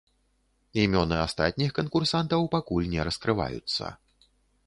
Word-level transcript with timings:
Імёны 0.83 1.17
астатніх 1.25 1.75
канкурсантаў 1.79 2.49
пакуль 2.55 2.89
не 2.93 3.01
раскрываюцца. 3.09 3.93